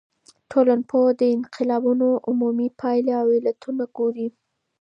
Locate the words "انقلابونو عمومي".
1.35-2.67